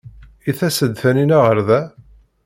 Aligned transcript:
I 0.49 0.51
tas-d 0.59 0.93
Taninna 1.01 1.37
ɣer 1.45 1.57
da? 1.67 1.81